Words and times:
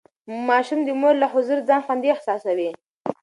ماشوم 0.47 0.79
د 0.83 0.89
مور 1.01 1.15
له 1.21 1.27
حضور 1.33 1.57
ځان 1.67 1.81
خوندي 1.85 2.09
احساسوي. 2.13 2.69